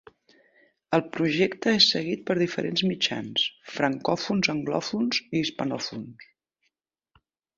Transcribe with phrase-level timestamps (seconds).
[0.97, 6.27] El projecte és seguit per diferents mitjans, francòfons, anglòfons i hispanòfons.